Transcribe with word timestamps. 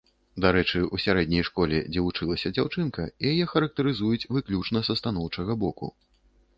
Дарэчы, 0.43 0.79
у 0.97 0.99
сярэдняй 1.03 1.43
школе, 1.49 1.81
дзе 1.91 2.05
вучылася 2.07 2.53
дзяўчынка, 2.55 3.07
яе 3.35 3.43
характарызуюць 3.55 4.29
выключна 4.35 4.87
са 4.91 5.01
станоўчага 5.05 5.63
боку. 5.67 5.97